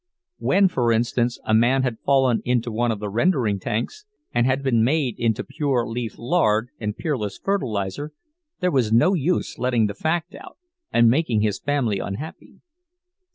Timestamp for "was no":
8.71-9.13